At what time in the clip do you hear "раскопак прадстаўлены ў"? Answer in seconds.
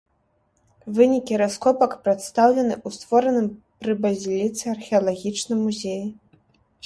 1.41-2.97